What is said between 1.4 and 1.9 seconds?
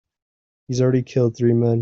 men.